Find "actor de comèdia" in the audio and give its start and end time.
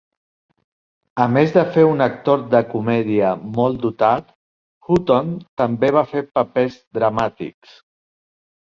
2.05-3.35